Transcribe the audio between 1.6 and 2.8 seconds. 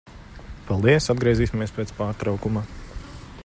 pēc pārtraukuma.